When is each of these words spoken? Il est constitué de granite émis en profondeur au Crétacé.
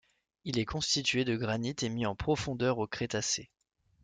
Il 0.45 0.57
est 0.57 0.65
constitué 0.65 1.25
de 1.25 1.35
granite 1.35 1.83
émis 1.83 2.07
en 2.07 2.15
profondeur 2.15 2.79
au 2.79 2.87
Crétacé. 2.87 3.51